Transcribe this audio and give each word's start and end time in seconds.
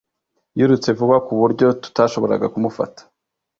Yirutse 0.57 0.89
vuba 0.97 1.17
ku 1.25 1.31
buryo 1.41 1.67
tutashoboraga 1.83 2.45
kumufata 2.53 3.01